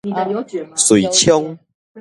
[0.75, 1.59] 遂昌